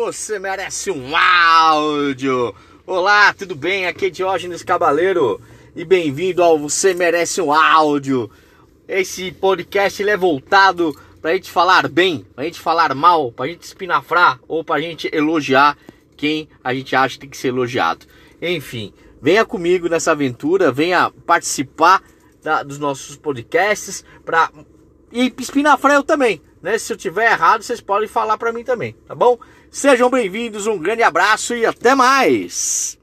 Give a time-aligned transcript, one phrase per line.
[0.00, 2.54] você merece um áudio.
[2.86, 3.86] Olá, tudo bem?
[3.86, 5.38] Aqui é Diógenes Cabaleiro
[5.76, 8.30] e bem-vindo ao Você Merece um Áudio.
[8.88, 13.60] Esse podcast ele é voltado pra gente falar bem, pra gente falar mal, pra gente
[13.60, 15.76] espinafrar ou pra gente elogiar
[16.16, 18.06] quem a gente acha que tem que ser elogiado.
[18.40, 22.02] Enfim, venha comigo nessa aventura, venha participar
[22.42, 24.50] da, dos nossos podcasts pra
[25.12, 26.78] e espinafrar eu também, né?
[26.78, 29.38] Se eu tiver errado, vocês podem falar para mim também, tá bom?
[29.70, 32.99] Sejam bem-vindos, um grande abraço e até mais!